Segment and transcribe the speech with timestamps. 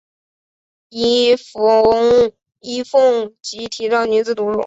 [0.89, 1.37] 尹
[2.83, 4.59] 奉吉提倡女子读书。